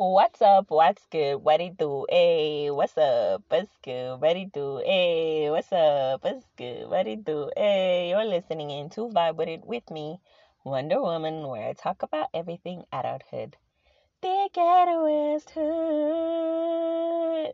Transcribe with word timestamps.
What's 0.00 0.40
up? 0.40 0.70
What's 0.70 1.04
good? 1.10 1.44
What 1.44 1.60
it 1.60 1.76
do? 1.76 2.06
Hey, 2.08 2.70
what's 2.70 2.96
up? 2.96 3.42
What's 3.50 3.76
good? 3.84 4.18
What 4.18 4.34
it 4.34 4.50
do? 4.50 4.80
Hey, 4.82 5.50
what's 5.50 5.70
up? 5.74 6.24
What's 6.24 6.46
good? 6.56 6.88
What 6.88 7.06
it 7.06 7.22
do? 7.22 7.50
Hey, 7.54 8.08
you're 8.08 8.24
listening 8.24 8.70
in 8.70 8.88
to 8.96 9.10
Vibe 9.10 9.36
With 9.36 9.48
It 9.48 9.66
with 9.66 9.90
me, 9.90 10.18
Wonder 10.64 11.02
Woman, 11.02 11.46
where 11.46 11.68
I 11.68 11.74
talk 11.74 12.02
about 12.02 12.30
everything 12.32 12.84
adulthood. 12.90 13.58
The 14.22 14.48
Ghetto 14.54 15.04
West 15.04 15.50
Hood. 15.50 17.52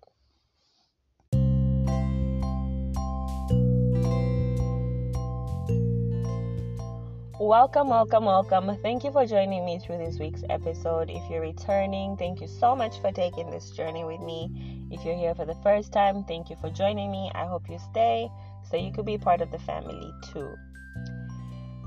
Welcome, 7.38 7.90
welcome, 7.90 8.24
welcome. 8.24 8.78
Thank 8.82 9.04
you 9.04 9.12
for 9.12 9.26
joining 9.26 9.66
me 9.66 9.78
through 9.78 9.98
this 9.98 10.18
week's 10.18 10.42
episode. 10.48 11.10
If 11.10 11.30
you're 11.30 11.42
returning, 11.42 12.16
thank 12.16 12.40
you 12.40 12.48
so 12.48 12.74
much 12.74 12.98
for 13.02 13.12
taking 13.12 13.50
this 13.50 13.72
journey 13.72 14.04
with 14.04 14.22
me. 14.22 14.88
If 14.90 15.04
you're 15.04 15.18
here 15.18 15.34
for 15.34 15.44
the 15.44 15.54
first 15.62 15.92
time, 15.92 16.24
thank 16.24 16.48
you 16.48 16.56
for 16.62 16.70
joining 16.70 17.10
me. 17.10 17.30
I 17.34 17.44
hope 17.44 17.68
you 17.68 17.78
stay 17.90 18.30
so 18.70 18.78
you 18.78 18.90
could 18.90 19.04
be 19.04 19.18
part 19.18 19.42
of 19.42 19.50
the 19.50 19.58
family 19.58 20.10
too. 20.32 20.50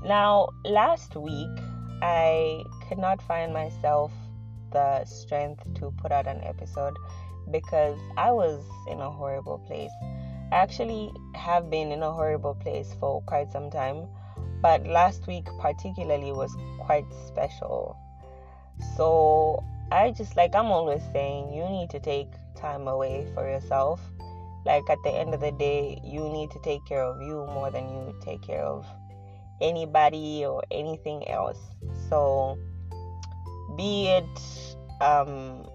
Now, 0.04 0.50
last 0.64 1.16
week, 1.16 1.58
I 2.00 2.62
could 2.88 2.98
not 2.98 3.20
find 3.20 3.52
myself 3.52 4.12
the 4.70 5.04
strength 5.04 5.64
to 5.80 5.92
put 6.00 6.12
out 6.12 6.28
an 6.28 6.40
episode 6.44 6.94
because 7.50 7.98
I 8.16 8.30
was 8.30 8.64
in 8.88 9.00
a 9.00 9.10
horrible 9.10 9.58
place. 9.66 9.90
I 10.52 10.58
actually 10.58 11.10
have 11.34 11.70
been 11.70 11.90
in 11.90 12.04
a 12.04 12.12
horrible 12.12 12.54
place 12.54 12.94
for 13.00 13.20
quite 13.22 13.50
some 13.50 13.68
time 13.68 14.06
but 14.60 14.86
last 14.86 15.26
week 15.26 15.46
particularly 15.58 16.32
was 16.32 16.54
quite 16.80 17.06
special. 17.26 17.96
So 18.96 19.64
I 19.92 20.10
just 20.12 20.36
like 20.36 20.54
I'm 20.54 20.66
always 20.66 21.02
saying 21.12 21.52
you 21.52 21.68
need 21.68 21.90
to 21.90 22.00
take 22.00 22.28
time 22.56 22.86
away 22.88 23.26
for 23.34 23.48
yourself. 23.48 24.00
Like 24.64 24.88
at 24.90 24.98
the 25.04 25.10
end 25.10 25.32
of 25.34 25.40
the 25.40 25.52
day, 25.52 26.00
you 26.04 26.28
need 26.28 26.50
to 26.50 26.58
take 26.62 26.84
care 26.86 27.02
of 27.02 27.20
you 27.22 27.46
more 27.46 27.70
than 27.70 27.88
you 27.88 28.14
take 28.22 28.42
care 28.42 28.62
of 28.62 28.86
anybody 29.60 30.44
or 30.44 30.62
anything 30.70 31.26
else. 31.28 31.58
So 32.08 32.58
be 33.76 34.08
it 34.08 34.76
um, 35.00 35.66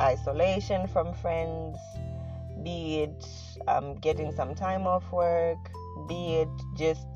isolation 0.00 0.86
from 0.88 1.14
friends, 1.14 1.78
be 2.62 3.02
it 3.02 3.26
um, 3.68 3.96
getting 3.96 4.32
some 4.32 4.54
time 4.54 4.86
off 4.86 5.10
work, 5.12 5.58
be 6.08 6.36
it 6.36 6.48
just 6.76 7.06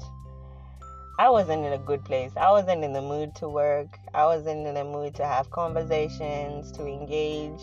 I 1.20 1.28
wasn't 1.28 1.66
in 1.66 1.74
a 1.74 1.78
good 1.78 2.02
place. 2.02 2.32
I 2.34 2.50
wasn't 2.50 2.82
in 2.82 2.94
the 2.94 3.02
mood 3.02 3.34
to 3.36 3.48
work. 3.50 3.98
I 4.14 4.24
wasn't 4.24 4.66
in 4.66 4.72
the 4.72 4.84
mood 4.84 5.14
to 5.16 5.26
have 5.26 5.50
conversations, 5.50 6.72
to 6.72 6.86
engage 6.86 7.60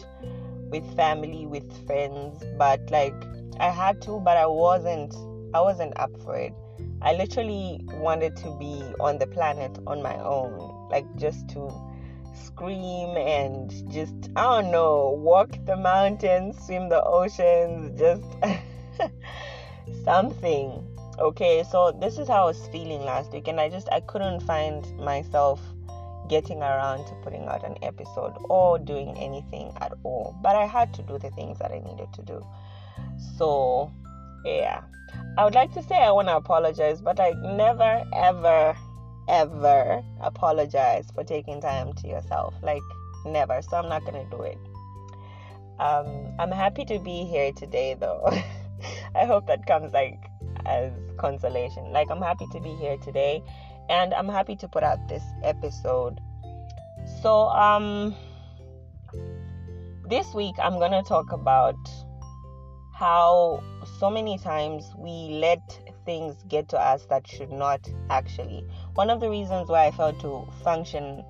with 0.69 0.85
family, 0.95 1.47
with 1.47 1.65
friends. 1.87 2.43
But 2.55 2.91
like 2.91 3.15
I 3.59 3.71
had 3.71 3.99
to, 4.03 4.19
but 4.19 4.37
I 4.37 4.45
wasn't 4.45 5.15
I 5.55 5.61
wasn't 5.61 5.97
up 5.97 6.11
for 6.21 6.37
it. 6.37 6.53
I 7.01 7.13
literally 7.13 7.81
wanted 7.93 8.35
to 8.37 8.55
be 8.59 8.83
on 8.99 9.17
the 9.17 9.25
planet 9.25 9.79
on 9.87 10.03
my 10.03 10.19
own. 10.19 10.89
Like 10.91 11.07
just 11.15 11.49
to 11.55 11.73
scream 12.35 13.17
and 13.17 13.71
just 13.91 14.29
I 14.35 14.61
don't 14.61 14.71
know, 14.71 15.17
walk 15.17 15.57
the 15.65 15.77
mountains, 15.77 16.63
swim 16.63 16.89
the 16.89 17.03
oceans, 17.03 17.99
just 17.99 18.21
something 20.05 20.86
okay 21.19 21.63
so 21.69 21.91
this 21.99 22.17
is 22.17 22.27
how 22.27 22.43
i 22.43 22.45
was 22.45 22.67
feeling 22.67 23.01
last 23.01 23.31
week 23.31 23.47
and 23.47 23.59
i 23.59 23.69
just 23.69 23.87
i 23.91 23.99
couldn't 24.01 24.39
find 24.41 24.85
myself 24.97 25.59
getting 26.27 26.61
around 26.61 27.05
to 27.05 27.13
putting 27.23 27.45
out 27.45 27.63
an 27.63 27.75
episode 27.81 28.33
or 28.49 28.77
doing 28.79 29.17
anything 29.17 29.71
at 29.81 29.93
all. 30.03 30.37
But 30.41 30.55
i 30.55 30.65
had 30.65 30.93
to 30.95 31.01
do 31.03 31.17
the 31.17 31.31
things 31.31 31.59
that 31.59 31.71
i 31.71 31.79
needed 31.79 32.11
to 32.13 32.21
do. 32.23 32.45
So 33.37 33.91
yeah. 34.45 34.81
I 35.37 35.45
would 35.45 35.55
like 35.55 35.73
to 35.73 35.83
say 35.83 35.95
i 35.95 36.11
want 36.11 36.27
to 36.27 36.35
apologize 36.35 37.01
but 37.01 37.19
i 37.19 37.31
never 37.31 38.03
ever 38.13 38.75
ever 39.29 40.03
apologize 40.21 41.07
for 41.13 41.23
taking 41.23 41.61
time 41.61 41.93
to 41.93 42.07
yourself. 42.07 42.53
Like 42.61 42.83
never. 43.25 43.61
So 43.61 43.77
i'm 43.77 43.89
not 43.89 44.05
gonna 44.05 44.27
do 44.29 44.41
it. 44.41 44.57
Um 45.79 46.33
i'm 46.39 46.51
happy 46.51 46.85
to 46.85 46.99
be 46.99 47.25
here 47.25 47.51
today 47.53 47.95
though. 47.99 48.29
I 49.15 49.25
hope 49.25 49.47
that 49.47 49.65
comes 49.65 49.93
like 49.93 50.19
as 50.67 50.91
consolation. 51.17 51.91
Like, 51.91 52.09
I'm 52.11 52.21
happy 52.21 52.45
to 52.51 52.59
be 52.59 52.75
here 52.75 52.97
today 52.97 53.43
and 53.89 54.13
I'm 54.13 54.27
happy 54.27 54.55
to 54.57 54.67
put 54.67 54.83
out 54.83 55.07
this 55.07 55.23
episode. 55.43 56.19
So, 57.21 57.47
um, 57.49 58.15
this 60.09 60.33
week 60.33 60.55
I'm 60.61 60.79
going 60.79 60.91
to 60.91 61.03
talk 61.03 61.31
about 61.31 61.77
how 62.93 63.63
so 63.99 64.09
many 64.09 64.37
times 64.37 64.85
we 64.97 65.37
let 65.39 65.59
things 66.05 66.35
get 66.47 66.69
to 66.69 66.79
us 66.79 67.05
that 67.09 67.27
should 67.27 67.51
not 67.51 67.87
actually. 68.09 68.65
One 68.95 69.09
of 69.09 69.19
the 69.19 69.29
reasons 69.29 69.69
why 69.69 69.85
I 69.85 69.91
failed 69.91 70.19
to 70.21 70.47
function 70.63 71.23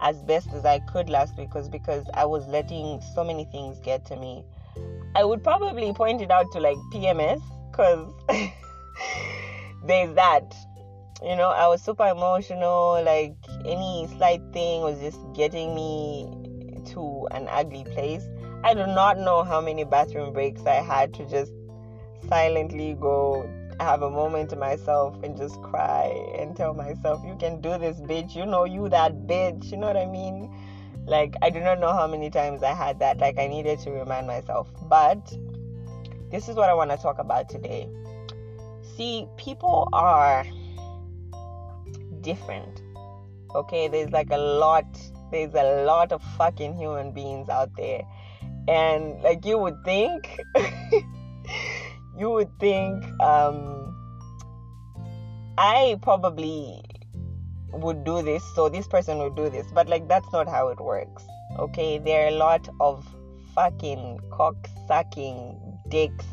as 0.00 0.22
best 0.22 0.48
as 0.52 0.64
I 0.64 0.80
could 0.80 1.08
last 1.08 1.36
week 1.38 1.54
was 1.54 1.68
because 1.68 2.04
I 2.14 2.24
was 2.24 2.46
letting 2.48 3.00
so 3.14 3.22
many 3.22 3.44
things 3.44 3.78
get 3.80 4.04
to 4.06 4.16
me. 4.16 4.44
I 5.14 5.24
would 5.24 5.44
probably 5.44 5.92
point 5.92 6.20
it 6.20 6.30
out 6.30 6.50
to 6.52 6.60
like 6.60 6.76
PMS 6.92 7.40
because 7.70 8.12
there's 9.86 10.14
that. 10.14 10.54
You 11.22 11.36
know, 11.36 11.48
I 11.48 11.66
was 11.68 11.82
super 11.82 12.06
emotional. 12.06 13.02
Like 13.04 13.34
any 13.64 14.08
slight 14.16 14.42
thing 14.52 14.82
was 14.82 14.98
just 15.00 15.20
getting 15.34 15.74
me 15.74 16.28
to 16.92 17.28
an 17.30 17.48
ugly 17.50 17.84
place. 17.84 18.22
I 18.62 18.74
do 18.74 18.86
not 18.86 19.18
know 19.18 19.42
how 19.42 19.60
many 19.60 19.84
bathroom 19.84 20.32
breaks 20.32 20.64
I 20.66 20.76
had 20.76 21.12
to 21.14 21.28
just 21.28 21.52
silently 22.28 22.96
go 22.98 23.48
have 23.80 24.02
a 24.02 24.10
moment 24.10 24.50
to 24.50 24.56
myself 24.56 25.20
and 25.22 25.36
just 25.36 25.60
cry 25.62 26.06
and 26.38 26.56
tell 26.56 26.74
myself, 26.74 27.22
You 27.26 27.36
can 27.36 27.60
do 27.60 27.76
this, 27.78 27.96
bitch. 27.98 28.34
You 28.34 28.46
know, 28.46 28.64
you 28.64 28.88
that 28.88 29.26
bitch. 29.26 29.70
You 29.70 29.78
know 29.78 29.88
what 29.88 29.96
I 29.96 30.06
mean? 30.06 30.50
Like, 31.06 31.34
I 31.42 31.50
do 31.50 31.60
not 31.60 31.80
know 31.80 31.92
how 31.92 32.06
many 32.06 32.30
times 32.30 32.62
I 32.62 32.72
had 32.72 32.98
that. 33.00 33.18
Like, 33.18 33.38
I 33.38 33.46
needed 33.46 33.80
to 33.80 33.90
remind 33.90 34.26
myself. 34.26 34.68
But 34.88 35.20
this 36.30 36.48
is 36.48 36.56
what 36.56 36.68
I 36.68 36.74
want 36.74 36.90
to 36.90 36.96
talk 36.96 37.18
about 37.18 37.48
today. 37.48 37.88
See, 38.96 39.26
people 39.36 39.88
are 39.92 40.44
different. 42.20 42.80
Okay, 43.54 43.88
there's 43.88 44.10
like 44.10 44.30
a 44.30 44.38
lot, 44.38 44.86
there's 45.30 45.54
a 45.54 45.84
lot 45.84 46.12
of 46.12 46.22
fucking 46.36 46.76
human 46.76 47.12
beings 47.12 47.48
out 47.48 47.70
there. 47.76 48.02
And 48.68 49.20
like 49.22 49.44
you 49.44 49.58
would 49.58 49.76
think, 49.84 50.40
you 52.18 52.30
would 52.30 52.50
think, 52.60 53.04
um, 53.20 53.84
I 55.58 55.98
probably 56.02 56.82
would 57.72 58.04
do 58.04 58.22
this, 58.22 58.42
so 58.54 58.68
this 58.68 58.86
person 58.86 59.18
would 59.18 59.36
do 59.36 59.50
this. 59.50 59.66
But 59.72 59.88
like 59.88 60.08
that's 60.08 60.30
not 60.32 60.48
how 60.48 60.68
it 60.68 60.80
works. 60.80 61.24
Okay, 61.58 61.98
there 61.98 62.24
are 62.24 62.28
a 62.28 62.36
lot 62.36 62.68
of 62.80 63.06
fucking 63.54 64.20
cock 64.30 64.56
sucking 64.88 65.78
dicks 65.88 66.26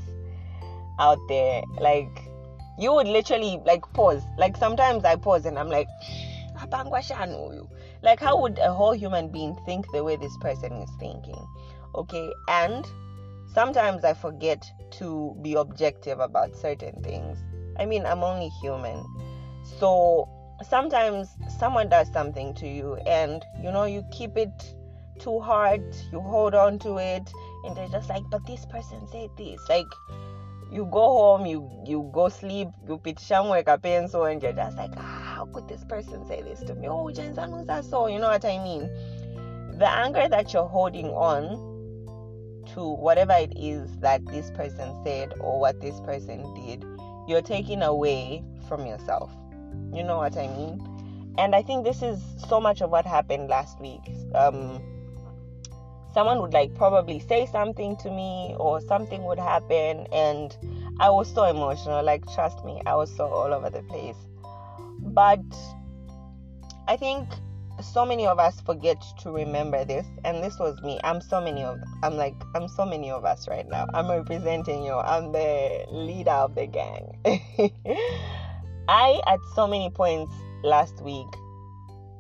out 1.00 1.20
there. 1.28 1.64
Like 1.80 2.31
you 2.78 2.94
would 2.94 3.08
literally 3.08 3.60
like 3.66 3.82
pause. 3.94 4.24
Like 4.38 4.58
sometimes 4.58 5.04
I 5.06 5.16
pause 5.16 5.46
and 5.46 5.58
I'm 5.58 5.70
like, 5.70 5.88
like 8.04 8.20
how 8.20 8.42
would 8.42 8.60
a 8.60 8.74
whole 8.74 8.94
human 8.94 9.30
being 9.30 9.58
think 9.66 9.86
the 9.92 10.04
way 10.04 10.16
this 10.16 10.36
person 10.38 10.74
is 10.74 10.90
thinking? 11.00 11.48
Okay, 11.96 12.32
and 12.48 12.86
sometimes 13.54 14.04
I 14.04 14.14
forget 14.14 14.72
to 14.92 15.36
be 15.42 15.56
objective 15.56 16.20
about 16.20 16.56
certain 16.56 17.02
things. 17.04 17.38
I 17.80 17.86
mean, 17.86 18.06
I'm 18.06 18.24
only 18.24 18.50
human. 18.62 19.04
So 19.80 20.30
sometimes 20.68 21.30
someone 21.60 21.90
does 21.90 22.12
something 22.14 22.54
to 22.54 22.68
you 22.68 22.96
and 23.08 23.44
you 23.64 23.72
know 23.72 23.86
you 23.86 24.04
keep 24.12 24.38
it 24.38 24.76
too 25.20 25.40
hard, 25.40 25.84
you 26.12 26.20
hold 26.20 26.56
on 26.56 26.80
to 26.80 26.98
it, 26.98 27.32
and 27.64 27.76
they're 27.76 27.88
just 27.88 28.10
like, 28.10 28.24
but 28.30 28.46
this 28.46 28.66
person 28.66 29.08
said 29.12 29.30
this. 29.38 29.60
Like 29.70 29.88
you 30.72 30.86
go 30.86 31.02
home, 31.02 31.46
you 31.46 31.70
you 31.86 32.10
go 32.14 32.30
sleep, 32.30 32.70
you 32.88 32.98
pitisha 32.98 33.44
mweka 33.44 33.82
pencil, 33.82 34.26
and 34.26 34.42
you're 34.42 34.54
just 34.54 34.78
like, 34.78 34.92
ah, 34.98 35.34
how 35.36 35.46
could 35.48 35.68
this 35.68 35.84
person 35.84 36.26
say 36.28 36.42
this 36.42 36.62
to 36.62 36.76
me? 36.76 36.88
Oh, 36.88 37.12
Jenzanuza 37.14 37.84
so, 37.84 38.08
you 38.08 38.20
know 38.20 38.30
what 38.30 38.46
I 38.46 38.58
mean? 38.58 38.90
The 39.78 39.90
anger 39.90 40.30
that 40.30 40.54
you're 40.54 40.68
holding 40.68 41.08
on 41.08 41.72
to 42.74 42.88
whatever 42.88 43.34
it 43.34 43.54
is 43.58 43.98
that 43.98 44.26
this 44.28 44.52
person 44.52 44.96
said 45.04 45.34
or 45.40 45.60
what 45.60 45.82
this 45.82 46.00
person 46.02 46.42
did, 46.54 46.86
you're 47.28 47.42
taking 47.42 47.82
away 47.82 48.44
from 48.70 48.86
yourself. 48.86 49.32
You 49.94 50.04
know 50.04 50.18
what 50.18 50.38
I 50.38 50.48
mean? 50.48 50.88
And 51.38 51.56
I 51.56 51.64
think 51.64 51.84
this 51.84 52.02
is 52.02 52.22
so 52.48 52.62
much 52.62 52.82
of 52.82 52.92
what 52.92 53.06
happened 53.06 53.50
last 53.50 53.80
week. 53.82 54.02
Um, 54.36 54.82
someone 56.14 56.42
would 56.42 56.54
like 56.54 56.74
probably 56.76 57.20
say 57.20 57.46
something 57.46 57.96
to 57.98 58.10
me 58.12 58.56
or 58.60 58.82
something 58.82 59.24
would 59.24 59.40
happen 59.40 60.08
and 60.12 60.56
I 61.00 61.10
was 61.10 61.34
so 61.34 61.46
emotional 61.46 62.04
like 62.04 62.24
trust 62.34 62.64
me 62.66 62.82
I 62.86 62.96
was 62.96 63.16
so 63.16 63.28
all 63.28 63.54
over 63.54 63.70
the 63.70 63.84
place. 63.84 64.18
But 65.00 65.44
I 66.88 66.98
think 66.98 67.30
so 67.82 68.06
many 68.06 68.28
of 68.28 68.38
us 68.38 68.62
forget 68.62 69.02
to 69.22 69.32
remember 69.32 69.84
this 69.86 70.06
and 70.24 70.44
this 70.44 70.60
was 70.60 70.80
me. 70.82 71.00
I'm 71.04 71.22
so 71.22 71.42
many 71.42 71.64
of 71.64 71.80
i'm 72.04 72.16
like 72.16 72.36
i'm 72.54 72.68
so 72.68 72.86
many 72.86 73.10
of 73.10 73.26
us 73.26 73.48
right 73.48 73.68
now. 73.68 73.88
I'm 73.94 74.10
representing 74.10 74.84
you. 74.84 74.94
I'm 74.94 75.32
the 75.32 75.86
leader 75.92 76.32
of 76.32 76.56
the 76.56 76.68
gang. 76.68 77.18
I 78.88 79.22
at 79.28 79.40
so 79.56 79.68
many 79.68 79.90
points 79.90 80.34
last 80.64 81.02
week 81.02 81.28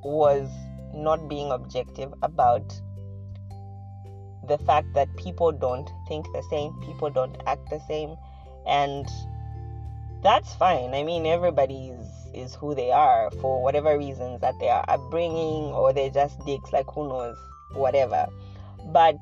was 0.03 0.49
not 0.93 1.29
being 1.29 1.51
objective 1.51 2.13
about 2.21 2.73
the 4.47 4.57
fact 4.59 4.88
that 4.93 5.07
people 5.17 5.51
don't 5.51 5.89
think 6.07 6.25
the 6.33 6.43
same 6.49 6.73
people 6.81 7.09
don't 7.09 7.35
act 7.45 7.69
the 7.69 7.79
same 7.88 8.15
and 8.67 9.07
that's 10.23 10.53
fine 10.55 10.93
i 10.93 11.03
mean 11.03 11.25
everybody's 11.25 12.21
is 12.33 12.55
who 12.55 12.75
they 12.75 12.91
are 12.91 13.29
for 13.41 13.61
whatever 13.61 13.97
reasons 13.97 14.41
that 14.41 14.57
they 14.59 14.69
are 14.69 14.83
upbringing 14.88 15.73
or 15.73 15.93
they're 15.93 16.09
just 16.09 16.43
dicks, 16.45 16.71
like 16.71 16.89
who 16.89 17.07
knows, 17.07 17.38
whatever. 17.73 18.27
But 18.91 19.17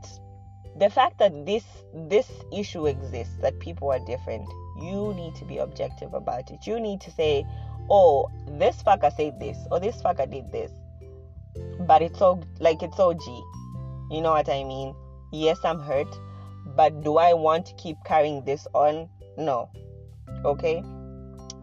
the 0.77 0.89
fact 0.89 1.17
that 1.19 1.45
this 1.45 1.63
this 1.93 2.29
issue 2.53 2.85
exists, 2.85 3.35
that 3.41 3.59
people 3.59 3.91
are 3.91 3.99
different, 4.05 4.47
you 4.81 5.13
need 5.15 5.35
to 5.35 5.45
be 5.45 5.57
objective 5.57 6.13
about 6.13 6.51
it. 6.51 6.65
You 6.65 6.79
need 6.79 7.01
to 7.01 7.11
say, 7.11 7.45
oh, 7.89 8.29
this 8.47 8.81
fucker 8.83 9.15
said 9.15 9.39
this, 9.39 9.57
or 9.71 9.79
this 9.79 10.01
fucker 10.01 10.29
did 10.29 10.51
this. 10.51 10.71
But 11.81 12.01
it's 12.01 12.21
all 12.21 12.43
like 12.59 12.83
it's 12.83 12.99
OG. 12.99 13.21
You 14.11 14.21
know 14.21 14.31
what 14.31 14.49
I 14.49 14.63
mean? 14.63 14.95
Yes, 15.31 15.59
I'm 15.63 15.79
hurt, 15.79 16.07
but 16.75 17.03
do 17.03 17.17
I 17.17 17.33
want 17.33 17.65
to 17.67 17.73
keep 17.75 17.97
carrying 18.05 18.43
this 18.45 18.67
on? 18.73 19.09
No. 19.37 19.69
Okay? 20.43 20.83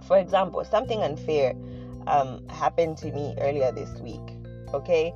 For 0.07 0.19
example, 0.19 0.65
something 0.65 1.03
unfair 1.03 1.55
um, 2.07 2.47
happened 2.49 2.97
to 2.99 3.11
me 3.13 3.35
earlier 3.41 3.73
this 3.73 3.91
week. 4.01 4.21
Okay, 4.75 5.13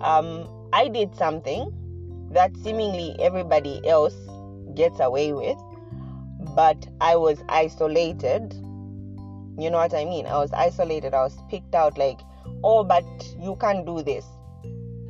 um, 0.00 0.48
I 0.72 0.88
did 0.88 1.14
something 1.16 1.72
that 2.32 2.56
seemingly 2.56 3.16
everybody 3.20 3.86
else 3.86 4.14
gets 4.74 5.00
away 5.00 5.32
with, 5.32 5.58
but 6.54 6.86
I 7.00 7.16
was 7.16 7.42
isolated. 7.48 8.54
You 9.58 9.70
know 9.70 9.78
what 9.78 9.94
I 9.94 10.04
mean? 10.04 10.26
I 10.26 10.38
was 10.38 10.52
isolated. 10.52 11.14
I 11.14 11.22
was 11.22 11.36
picked 11.50 11.74
out 11.74 11.98
like, 11.98 12.20
oh, 12.64 12.84
but 12.84 13.04
you 13.38 13.56
can't 13.60 13.84
do 13.84 14.02
this. 14.02 14.24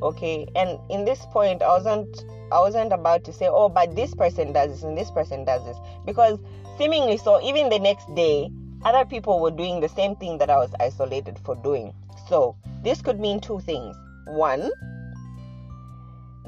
Okay, 0.01 0.47
and 0.55 0.79
in 0.89 1.05
this 1.05 1.25
point, 1.31 1.61
I 1.61 1.67
wasn't. 1.67 2.25
I 2.53 2.59
wasn't 2.59 2.93
about 2.93 3.23
to 3.23 3.33
say, 3.33 3.47
oh, 3.49 3.67
but 3.67 3.95
this 3.95 4.13
person 4.13 4.53
does 4.53 4.69
this 4.69 4.83
and 4.83 4.95
this 4.95 5.09
person 5.09 5.43
does 5.43 5.65
this 5.65 5.77
because 6.05 6.37
seemingly 6.77 7.17
so. 7.17 7.41
Even 7.41 7.69
the 7.69 7.79
next 7.79 8.13
day, 8.13 8.51
other 8.85 9.05
people 9.05 9.39
were 9.39 9.49
doing 9.49 9.79
the 9.79 9.89
same 9.89 10.15
thing 10.17 10.37
that 10.37 10.51
I 10.51 10.57
was 10.57 10.69
isolated 10.79 11.39
for 11.39 11.55
doing. 11.55 11.95
So, 12.29 12.55
this 12.83 13.01
could 13.01 13.19
mean 13.19 13.39
two 13.39 13.59
things. 13.61 13.95
One, 14.27 14.69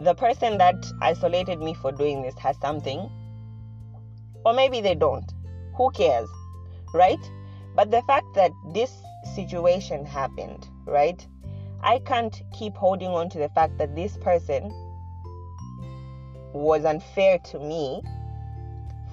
the 0.03 0.13
person 0.13 0.59
that 0.59 0.75
isolated 1.01 1.59
me 1.59 1.73
for 1.73 1.91
doing 1.91 2.21
this 2.21 2.37
has 2.37 2.55
something, 2.61 3.09
or 4.45 4.53
maybe 4.53 4.81
they 4.81 4.93
don't. 4.93 5.31
Who 5.75 5.89
cares? 5.89 6.29
Right? 6.93 7.19
But 7.75 7.89
the 7.89 8.03
fact 8.03 8.27
that 8.35 8.51
this 8.75 8.91
situation 9.33 10.05
happened, 10.05 10.67
right? 10.85 11.25
I 11.81 11.97
can't 11.99 12.39
keep 12.53 12.75
holding 12.75 13.09
on 13.09 13.27
to 13.29 13.39
the 13.39 13.49
fact 13.49 13.79
that 13.79 13.95
this 13.95 14.17
person 14.17 14.71
was 16.55 16.85
unfair 16.85 17.37
to 17.39 17.59
me 17.59 18.01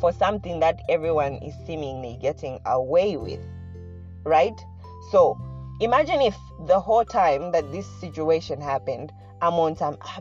for 0.01 0.13
something 0.13 0.61
that 0.61 0.81
everyone 0.89 1.35
is 1.35 1.55
seemingly 1.67 2.19
getting 2.21 2.59
away 2.67 3.17
with, 3.17 3.41
right? 4.25 4.59
So 5.11 5.39
imagine 5.81 6.21
if 6.21 6.37
the 6.67 6.81
whole 6.81 7.05
time 7.05 7.53
that 7.53 7.71
this 7.73 7.87
situation 8.01 8.61
happened, 8.61 9.13
I'm 9.41 9.55
on 9.55 9.77
some 9.77 9.99
ah, 10.03 10.21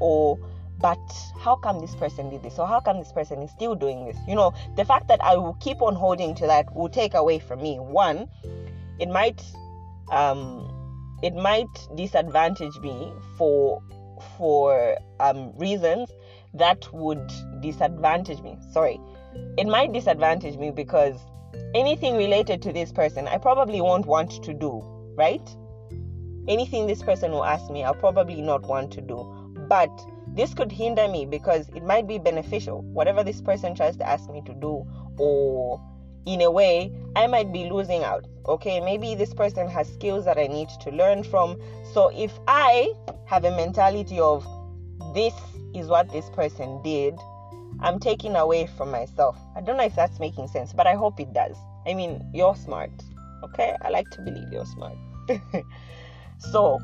or 0.00 0.38
but 0.80 0.98
how 1.38 1.56
come 1.56 1.80
this 1.80 1.94
person 1.94 2.30
did 2.30 2.42
this? 2.42 2.58
Or 2.58 2.66
how 2.66 2.80
come 2.80 2.98
this 2.98 3.12
person 3.12 3.42
is 3.42 3.50
still 3.50 3.74
doing 3.74 4.06
this? 4.06 4.16
You 4.26 4.34
know 4.34 4.54
the 4.76 4.84
fact 4.84 5.08
that 5.08 5.22
i 5.22 5.36
will 5.36 5.56
keep 5.60 5.82
on 5.82 5.94
holding 5.94 6.34
to 6.36 6.46
that 6.46 6.74
will 6.74 6.88
take 6.88 7.14
away 7.14 7.38
from 7.38 7.62
me. 7.62 7.78
One 7.78 8.28
it 8.98 9.08
might 9.08 9.42
um 10.10 10.66
it 11.22 11.34
might 11.34 11.68
disadvantage 11.94 12.78
me 12.78 13.12
for 13.36 13.82
for 14.38 14.96
um 15.18 15.52
reasons 15.56 16.10
that 16.54 16.92
would 16.92 17.30
disadvantage 17.60 18.40
me. 18.42 18.58
Sorry, 18.72 19.00
it 19.56 19.66
might 19.66 19.92
disadvantage 19.92 20.56
me 20.56 20.70
because 20.70 21.16
anything 21.74 22.16
related 22.16 22.62
to 22.62 22.72
this 22.72 22.92
person, 22.92 23.28
I 23.28 23.38
probably 23.38 23.80
won't 23.80 24.06
want 24.06 24.42
to 24.42 24.54
do, 24.54 24.82
right? 25.16 25.48
Anything 26.48 26.86
this 26.86 27.02
person 27.02 27.30
will 27.30 27.44
ask 27.44 27.70
me, 27.70 27.84
I'll 27.84 27.94
probably 27.94 28.40
not 28.42 28.62
want 28.62 28.92
to 28.92 29.00
do. 29.00 29.52
But 29.68 29.90
this 30.34 30.54
could 30.54 30.72
hinder 30.72 31.06
me 31.06 31.26
because 31.26 31.68
it 31.70 31.84
might 31.84 32.08
be 32.08 32.18
beneficial. 32.18 32.82
Whatever 32.82 33.22
this 33.22 33.40
person 33.40 33.74
tries 33.74 33.96
to 33.98 34.08
ask 34.08 34.28
me 34.30 34.42
to 34.46 34.54
do, 34.54 34.86
or 35.18 35.80
in 36.26 36.42
a 36.42 36.50
way, 36.50 36.92
I 37.16 37.26
might 37.26 37.52
be 37.52 37.68
losing 37.70 38.04
out. 38.04 38.26
Okay, 38.46 38.80
maybe 38.80 39.14
this 39.14 39.32
person 39.34 39.68
has 39.68 39.92
skills 39.92 40.24
that 40.24 40.38
I 40.38 40.46
need 40.46 40.68
to 40.82 40.90
learn 40.90 41.22
from. 41.24 41.60
So 41.92 42.10
if 42.14 42.32
I 42.46 42.92
have 43.26 43.44
a 43.44 43.50
mentality 43.56 44.18
of 44.20 44.46
this 45.14 45.34
is 45.74 45.86
what 45.86 46.10
this 46.12 46.28
person 46.30 46.80
did, 46.82 47.14
I'm 47.80 47.98
taking 47.98 48.36
away 48.36 48.68
from 48.76 48.90
myself. 48.90 49.36
I 49.56 49.60
don't 49.60 49.76
know 49.76 49.84
if 49.84 49.94
that's 49.94 50.18
making 50.18 50.48
sense, 50.48 50.72
but 50.72 50.86
I 50.86 50.94
hope 50.94 51.18
it 51.20 51.32
does. 51.32 51.56
I 51.86 51.94
mean, 51.94 52.22
you're 52.34 52.56
smart. 52.56 52.90
Okay? 53.42 53.74
I 53.82 53.90
like 53.90 54.10
to 54.10 54.22
believe 54.22 54.52
you're 54.52 54.66
smart. 54.66 54.96
so, 56.38 56.78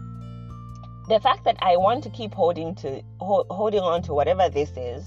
the 1.08 1.20
fact 1.20 1.44
that 1.44 1.56
I 1.60 1.76
want 1.76 2.02
to 2.04 2.10
keep 2.10 2.32
holding 2.32 2.74
to 2.76 3.02
holding 3.20 3.80
on 3.80 4.02
to 4.02 4.14
whatever 4.14 4.48
this 4.48 4.70
is 4.76 5.06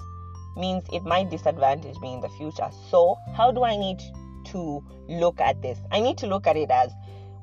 means 0.57 0.83
it 0.91 1.03
might 1.03 1.29
disadvantage 1.29 1.97
me 1.99 2.13
in 2.13 2.21
the 2.21 2.29
future. 2.29 2.69
So, 2.89 3.17
how 3.35 3.51
do 3.51 3.63
I 3.63 3.75
need 3.77 3.99
to 4.45 4.83
look 5.07 5.39
at 5.39 5.61
this? 5.61 5.79
I 5.91 5.99
need 5.99 6.17
to 6.19 6.27
look 6.27 6.47
at 6.47 6.57
it 6.57 6.71
as 6.71 6.91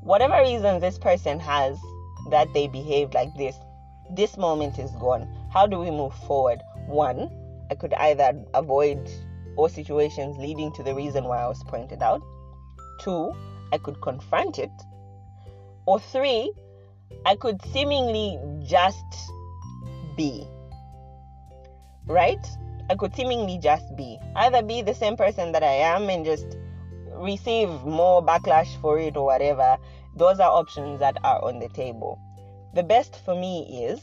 whatever 0.00 0.40
reason 0.40 0.80
this 0.80 0.98
person 0.98 1.40
has 1.40 1.78
that 2.30 2.52
they 2.54 2.68
behaved 2.68 3.14
like 3.14 3.34
this, 3.36 3.56
this 4.14 4.36
moment 4.36 4.78
is 4.78 4.90
gone. 4.92 5.28
How 5.52 5.66
do 5.66 5.78
we 5.78 5.90
move 5.90 6.14
forward? 6.26 6.60
One, 6.86 7.30
I 7.70 7.74
could 7.74 7.94
either 7.94 8.32
avoid 8.54 9.10
all 9.56 9.68
situations 9.68 10.36
leading 10.38 10.72
to 10.74 10.82
the 10.82 10.94
reason 10.94 11.24
why 11.24 11.42
I 11.42 11.48
was 11.48 11.62
pointed 11.64 12.02
out. 12.02 12.22
Two, 13.00 13.32
I 13.72 13.78
could 13.78 14.00
confront 14.00 14.58
it. 14.58 14.70
Or 15.86 15.98
three, 15.98 16.52
I 17.24 17.36
could 17.36 17.60
seemingly 17.72 18.38
just 18.64 19.04
be. 20.16 20.46
Right? 22.06 22.46
I 22.88 22.94
could 22.94 23.14
seemingly 23.14 23.58
just 23.58 23.96
be. 23.96 24.18
Either 24.36 24.62
be 24.62 24.82
the 24.82 24.94
same 24.94 25.16
person 25.16 25.52
that 25.52 25.62
I 25.62 25.72
am 25.72 26.08
and 26.08 26.24
just 26.24 26.56
receive 27.14 27.68
more 27.84 28.22
backlash 28.24 28.80
for 28.80 28.98
it 28.98 29.16
or 29.16 29.24
whatever. 29.24 29.76
Those 30.16 30.38
are 30.40 30.50
options 30.50 31.00
that 31.00 31.18
are 31.24 31.42
on 31.44 31.58
the 31.58 31.68
table. 31.68 32.18
The 32.74 32.82
best 32.82 33.24
for 33.24 33.34
me 33.34 33.86
is 33.86 34.00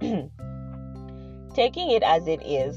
taking 1.54 1.90
it 1.90 2.02
as 2.02 2.26
it 2.26 2.42
is 2.44 2.76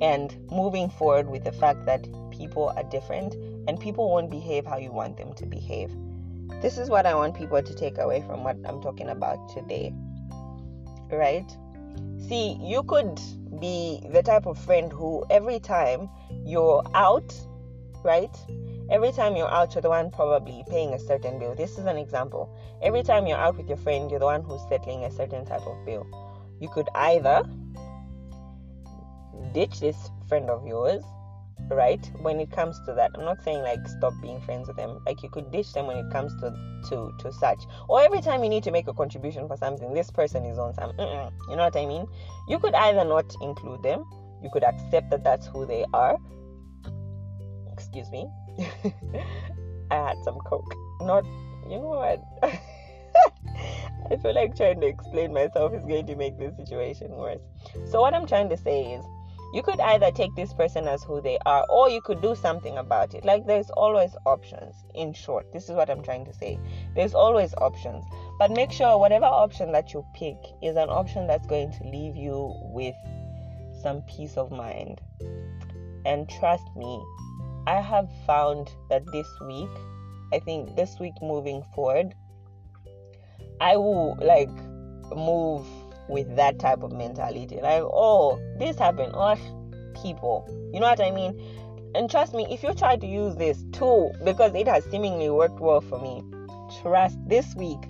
and 0.00 0.36
moving 0.50 0.90
forward 0.90 1.28
with 1.28 1.44
the 1.44 1.52
fact 1.52 1.86
that 1.86 2.02
people 2.30 2.72
are 2.76 2.82
different 2.84 3.34
and 3.68 3.78
people 3.78 4.10
won't 4.10 4.30
behave 4.30 4.66
how 4.66 4.76
you 4.76 4.90
want 4.90 5.16
them 5.16 5.32
to 5.34 5.46
behave. 5.46 5.90
This 6.60 6.78
is 6.78 6.90
what 6.90 7.06
I 7.06 7.14
want 7.14 7.36
people 7.36 7.62
to 7.62 7.74
take 7.74 7.98
away 7.98 8.22
from 8.22 8.42
what 8.42 8.56
I'm 8.64 8.82
talking 8.82 9.08
about 9.08 9.48
today. 9.54 9.94
Right? 11.10 11.48
See, 12.28 12.58
you 12.60 12.82
could 12.84 13.20
be 13.60 14.02
the 14.12 14.22
type 14.22 14.46
of 14.46 14.58
friend 14.58 14.92
who 14.92 15.24
every 15.30 15.60
time 15.60 16.08
you're 16.44 16.82
out, 16.94 17.34
right? 18.04 18.34
Every 18.90 19.12
time 19.12 19.36
you're 19.36 19.50
out, 19.50 19.74
you're 19.74 19.82
the 19.82 19.88
one 19.88 20.10
probably 20.10 20.64
paying 20.68 20.92
a 20.92 20.98
certain 20.98 21.38
bill. 21.38 21.54
This 21.54 21.78
is 21.78 21.86
an 21.86 21.96
example. 21.96 22.54
Every 22.82 23.02
time 23.02 23.26
you're 23.26 23.38
out 23.38 23.56
with 23.56 23.68
your 23.68 23.78
friend, 23.78 24.10
you're 24.10 24.20
the 24.20 24.26
one 24.26 24.42
who's 24.42 24.60
settling 24.68 25.04
a 25.04 25.10
certain 25.10 25.44
type 25.44 25.62
of 25.62 25.84
bill. 25.86 26.06
You 26.60 26.68
could 26.68 26.88
either 26.94 27.44
ditch 29.54 29.80
this 29.80 29.96
friend 30.28 30.50
of 30.50 30.66
yours 30.66 31.02
right? 31.74 32.10
When 32.20 32.40
it 32.40 32.50
comes 32.50 32.78
to 32.86 32.92
that 32.94 33.10
i'm 33.14 33.24
not 33.24 33.42
saying 33.42 33.62
like 33.62 33.86
stop 33.88 34.14
being 34.20 34.40
friends 34.40 34.68
with 34.68 34.76
them. 34.76 35.00
Like 35.06 35.22
you 35.22 35.28
could 35.30 35.50
ditch 35.50 35.72
them 35.72 35.86
when 35.86 35.96
it 35.96 36.10
comes 36.10 36.34
to 36.40 36.50
to 36.88 37.12
to 37.18 37.32
such. 37.32 37.64
Or 37.88 38.00
every 38.02 38.20
time 38.20 38.42
you 38.42 38.50
need 38.50 38.62
to 38.64 38.70
make 38.70 38.88
a 38.88 38.94
contribution 38.94 39.48
for 39.48 39.56
something 39.56 39.92
this 39.94 40.10
person 40.10 40.44
is 40.44 40.58
on 40.58 40.74
some 40.74 40.92
you 40.98 41.56
know 41.56 41.64
what 41.64 41.76
i 41.76 41.86
mean? 41.86 42.06
You 42.48 42.58
could 42.58 42.74
either 42.74 43.04
not 43.04 43.34
include 43.40 43.82
them. 43.82 44.04
You 44.42 44.50
could 44.52 44.64
accept 44.64 45.10
that 45.10 45.24
that's 45.24 45.46
who 45.46 45.66
they 45.66 45.84
are. 45.94 46.16
Excuse 47.72 48.10
me. 48.10 48.28
I 49.90 49.94
had 49.94 50.16
some 50.24 50.38
coke. 50.40 50.74
Not 51.00 51.24
you 51.68 51.78
know 51.78 51.94
what? 52.02 52.22
I 54.10 54.16
feel 54.16 54.34
like 54.34 54.56
trying 54.56 54.80
to 54.80 54.86
explain 54.86 55.32
myself 55.32 55.72
is 55.72 55.84
going 55.84 56.06
to 56.06 56.16
make 56.16 56.38
this 56.38 56.56
situation 56.56 57.10
worse. 57.10 57.40
So 57.90 58.00
what 58.00 58.14
i'm 58.14 58.26
trying 58.26 58.48
to 58.48 58.56
say 58.56 58.94
is 58.94 59.04
you 59.52 59.62
could 59.62 59.80
either 59.80 60.10
take 60.10 60.34
this 60.34 60.52
person 60.52 60.88
as 60.88 61.02
who 61.02 61.20
they 61.20 61.38
are 61.46 61.66
or 61.68 61.90
you 61.90 62.00
could 62.00 62.20
do 62.22 62.34
something 62.34 62.78
about 62.78 63.14
it. 63.14 63.24
Like 63.24 63.46
there's 63.46 63.70
always 63.70 64.16
options 64.24 64.74
in 64.94 65.12
short. 65.12 65.52
This 65.52 65.64
is 65.64 65.70
what 65.70 65.90
i'm 65.90 66.02
trying 66.02 66.24
to 66.24 66.32
say. 66.32 66.58
There's 66.94 67.14
always 67.14 67.54
options. 67.54 68.04
But 68.38 68.50
make 68.50 68.72
sure 68.72 68.98
whatever 68.98 69.26
option 69.26 69.72
that 69.72 69.92
you 69.92 70.04
pick 70.14 70.36
is 70.62 70.76
an 70.76 70.88
option 70.88 71.26
that's 71.26 71.46
going 71.46 71.72
to 71.72 71.84
leave 71.84 72.16
you 72.16 72.54
with 72.72 72.94
some 73.82 74.02
peace 74.02 74.36
of 74.36 74.50
mind. 74.50 75.00
And 76.04 76.28
trust 76.28 76.64
me 76.76 77.02
i 77.66 77.80
have 77.80 78.10
found 78.26 78.72
that 78.88 79.04
this 79.12 79.26
week 79.46 79.70
i 80.32 80.38
think 80.40 80.74
this 80.76 80.98
week 80.98 81.14
moving 81.22 81.62
forward 81.74 82.14
i 83.60 83.76
will 83.76 84.16
like 84.20 84.50
move 85.14 85.64
with 86.12 86.36
that 86.36 86.58
type 86.58 86.82
of 86.82 86.92
mentality. 86.92 87.56
Like, 87.56 87.82
oh, 87.82 88.40
this 88.58 88.78
happened. 88.78 89.12
Oh, 89.14 89.36
people. 90.02 90.46
You 90.72 90.80
know 90.80 90.86
what 90.86 91.00
I 91.00 91.10
mean? 91.10 91.40
And 91.94 92.10
trust 92.10 92.34
me, 92.34 92.46
if 92.50 92.62
you 92.62 92.72
try 92.74 92.96
to 92.96 93.06
use 93.06 93.36
this 93.36 93.64
tool, 93.72 94.14
because 94.24 94.54
it 94.54 94.68
has 94.68 94.84
seemingly 94.84 95.28
worked 95.30 95.60
well 95.60 95.80
for 95.80 96.00
me, 96.00 96.22
trust 96.80 97.18
this 97.26 97.54
week, 97.56 97.80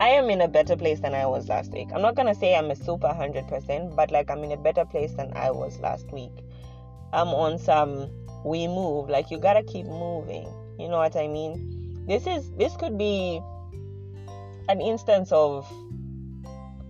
I 0.00 0.08
am 0.08 0.28
in 0.28 0.40
a 0.40 0.48
better 0.48 0.76
place 0.76 1.00
than 1.00 1.14
I 1.14 1.26
was 1.26 1.48
last 1.48 1.72
week. 1.72 1.88
I'm 1.94 2.02
not 2.02 2.16
gonna 2.16 2.34
say 2.34 2.54
I'm 2.54 2.70
a 2.70 2.76
super 2.76 3.08
100%, 3.08 3.94
but 3.96 4.10
like 4.10 4.30
I'm 4.30 4.42
in 4.44 4.52
a 4.52 4.56
better 4.56 4.84
place 4.84 5.12
than 5.12 5.32
I 5.34 5.50
was 5.50 5.78
last 5.78 6.10
week. 6.12 6.32
I'm 7.12 7.28
on 7.28 7.58
some 7.58 8.10
we 8.44 8.66
move, 8.66 9.08
like 9.08 9.30
you 9.30 9.38
gotta 9.38 9.62
keep 9.62 9.86
moving. 9.86 10.48
You 10.78 10.88
know 10.88 10.98
what 10.98 11.16
I 11.16 11.28
mean? 11.28 12.04
This 12.06 12.26
is 12.26 12.50
this 12.52 12.76
could 12.76 12.98
be 12.98 13.40
an 14.68 14.80
instance 14.80 15.30
of 15.32 15.66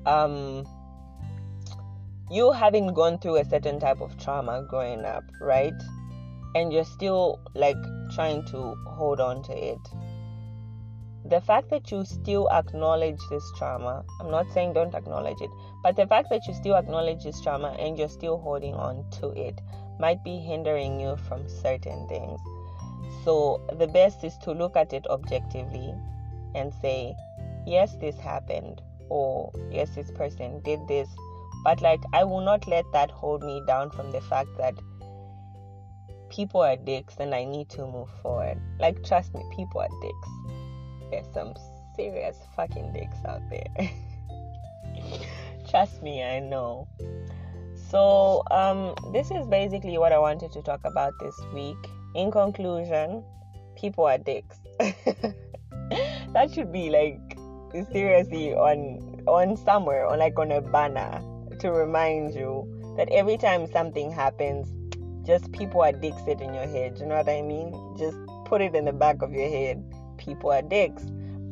um, 0.07 0.67
you 2.31 2.53
having 2.53 2.93
gone 2.95 3.19
through 3.19 3.37
a 3.37 3.45
certain 3.45 3.79
type 3.79 4.01
of 4.01 4.19
trauma 4.19 4.67
growing 4.69 5.05
up, 5.05 5.25
right? 5.41 5.75
And 6.55 6.73
you're 6.73 6.85
still 6.85 7.41
like 7.55 7.77
trying 8.15 8.45
to 8.47 8.75
hold 8.87 9.21
on 9.21 9.43
to 9.45 9.53
it. 9.53 9.79
The 11.27 11.41
fact 11.41 11.71
that 11.71 11.91
you 11.91 12.05
still 12.05 12.51
acknowledge 12.51 13.21
this 13.31 13.45
trauma, 13.57 14.05
I'm 14.21 14.31
not 14.31 14.53
saying 14.53 14.75
don't 14.75 14.95
acknowledge 14.95 15.41
it, 15.41 15.51
but 15.83 15.97
the 15.97 16.07
fact 16.07 16.29
that 16.31 16.47
you 16.47 16.55
still 16.55 16.77
acknowledge 16.77 17.25
this 17.25 17.41
trauma 17.41 17.69
and 17.79 17.99
you're 17.99 18.09
still 18.09 18.39
holding 18.39 18.75
on 18.75 19.05
to 19.21 19.31
it 19.31 19.61
might 19.99 20.23
be 20.23 20.39
hindering 20.39 21.01
you 21.01 21.17
from 21.29 21.49
certain 21.49 22.07
things. 22.09 22.41
So, 23.25 23.63
the 23.79 23.87
best 23.87 24.23
is 24.23 24.37
to 24.39 24.53
look 24.53 24.77
at 24.77 24.93
it 24.93 25.07
objectively 25.07 25.95
and 26.55 26.75
say, 26.83 27.17
yes, 27.67 27.97
this 27.97 28.19
happened 28.19 28.83
or 29.15 29.53
yes 29.71 29.95
this 29.95 30.11
person 30.11 30.61
did 30.65 30.87
this. 30.89 31.09
But 31.63 31.81
like 31.81 32.03
i 32.13 32.25
will 32.25 32.41
not 32.41 32.67
let 32.69 32.85
that 32.93 33.11
hold 33.11 33.43
me 33.43 33.63
down 33.67 33.91
from 33.91 34.11
the 34.13 34.21
fact 34.21 34.51
that 34.59 34.75
people 36.31 36.61
are 36.61 36.77
dicks 36.77 37.15
and 37.19 37.35
i 37.35 37.45
need 37.45 37.69
to 37.71 37.87
move 37.87 38.09
forward. 38.23 38.61
Like 38.81 39.03
trust 39.05 39.33
me 39.35 39.43
people 39.57 39.81
are 39.81 39.95
dicks. 40.03 40.29
There's 41.11 41.33
some 41.33 41.55
serious 41.97 42.37
fucking 42.57 42.93
dicks 42.93 43.17
out 43.25 43.41
there. 43.51 43.91
Trust 45.71 46.03
me 46.03 46.23
i 46.23 46.41
know. 46.41 46.89
So 47.91 48.43
um 48.51 48.95
this 49.13 49.31
is 49.31 49.47
basically 49.47 49.97
what 49.99 50.13
i 50.13 50.19
wanted 50.19 50.53
to 50.53 50.63
talk 50.63 50.81
about 50.85 51.13
this 51.21 51.41
week. 51.55 51.79
In 52.15 52.31
conclusion 52.31 53.25
people 53.77 54.05
are 54.05 54.19
dicks. 54.19 54.59
That 56.35 56.51
should 56.53 56.73
be 56.73 56.91
like 56.91 57.34
seriously 57.93 58.55
on 58.55 59.23
on 59.27 59.57
somewhere 59.57 60.07
on 60.07 60.19
like 60.19 60.39
on 60.39 60.53
a 60.53 60.61
banner 60.61 61.23
to 61.61 61.73
remind 61.73 62.35
you 62.35 62.69
that 62.97 63.09
every 63.11 63.37
time 63.37 63.67
something 63.73 64.11
happens, 64.11 64.69
just 65.27 65.51
people 65.53 65.83
are 65.83 65.93
dicks 65.93 66.23
it 66.27 66.41
in 66.41 66.55
your 66.55 66.67
head. 66.67 66.99
You 66.99 67.07
know 67.07 67.17
what 67.17 67.29
I 67.29 67.43
mean? 67.43 67.73
Just 67.99 68.17
put 68.45 68.61
it 68.61 68.75
in 68.75 68.85
the 68.85 68.93
back 68.93 69.23
of 69.23 69.33
your 69.33 69.49
head. 69.49 69.83
People 70.19 70.53
are 70.53 70.63
dicks, 70.63 71.03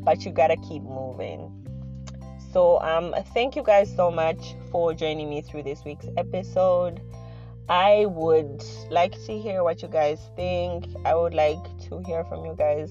but 0.05 0.25
you 0.25 0.31
gotta 0.31 0.57
keep 0.57 0.83
moving. 0.83 1.51
So 2.53 2.81
um, 2.81 3.15
thank 3.33 3.57
you 3.57 3.63
guys 3.63 3.95
so 3.95 4.11
much 4.11 4.55
for 4.71 4.93
joining 4.93 5.31
me 5.31 5.41
through 5.41 5.63
this 5.63 5.85
week's 5.85 6.07
episode. 6.17 7.01
I 7.69 8.07
would 8.07 8.63
like 8.91 9.13
to 9.25 9.39
hear 9.39 9.65
what 9.65 9.81
you 9.81 9.89
guys 9.89 10.21
think. 10.37 10.85
I 11.05 11.15
would 11.15 11.33
like 11.33 11.63
to 11.89 12.03
hear 12.03 12.25
from 12.25 12.45
you 12.45 12.55
guys 12.55 12.91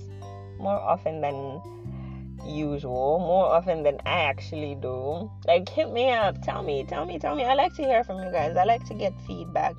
more 0.57 0.79
often 0.79 1.21
than 1.21 1.61
usual 2.45 3.19
more 3.19 3.45
often 3.45 3.83
than 3.83 3.99
I 4.05 4.23
actually 4.23 4.75
do. 4.75 5.31
Like 5.45 5.69
hit 5.69 5.91
me 5.91 6.11
up, 6.11 6.41
tell 6.41 6.63
me, 6.63 6.83
tell 6.83 7.05
me, 7.05 7.19
tell 7.19 7.35
me. 7.35 7.43
I 7.43 7.53
like 7.53 7.75
to 7.75 7.83
hear 7.83 8.03
from 8.03 8.23
you 8.23 8.31
guys. 8.31 8.55
I 8.57 8.63
like 8.63 8.85
to 8.87 8.93
get 8.93 9.13
feedback. 9.27 9.75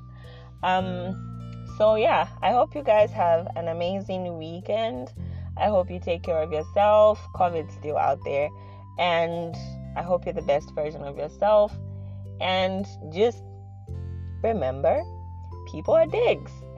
Um 0.63 1.29
so 1.77 1.95
yeah, 1.95 2.27
I 2.41 2.51
hope 2.51 2.75
you 2.75 2.83
guys 2.83 3.11
have 3.11 3.47
an 3.55 3.67
amazing 3.67 4.37
weekend. 4.37 5.11
I 5.57 5.67
hope 5.67 5.89
you 5.89 5.99
take 5.99 6.23
care 6.23 6.41
of 6.41 6.51
yourself. 6.51 7.19
COVID's 7.35 7.73
still 7.73 7.97
out 7.97 8.19
there 8.23 8.49
and 8.99 9.55
I 9.95 10.01
hope 10.01 10.25
you're 10.25 10.33
the 10.33 10.41
best 10.41 10.73
version 10.73 11.03
of 11.03 11.17
yourself 11.17 11.75
and 12.41 12.85
just 13.11 13.43
remember 14.43 15.01
people 15.71 15.93
are 15.93 16.05
digs. 16.05 16.51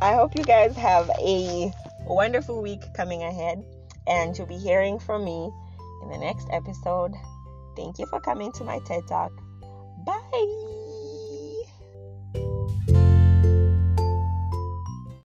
I 0.00 0.14
hope 0.14 0.36
you 0.36 0.44
guys 0.44 0.76
have 0.76 1.10
a 1.18 1.72
wonderful 2.06 2.62
week 2.62 2.82
coming 2.94 3.22
ahead 3.22 3.64
and 4.08 4.36
you'll 4.36 4.46
be 4.46 4.56
hearing 4.58 4.98
from 4.98 5.24
me 5.24 5.50
in 6.02 6.10
the 6.10 6.18
next 6.18 6.48
episode. 6.50 7.12
Thank 7.76 7.98
you 7.98 8.06
for 8.06 8.20
coming 8.20 8.52
to 8.52 8.64
my 8.64 8.80
TED 8.80 9.06
Talk. 9.06 9.32
Bye. 10.04 10.67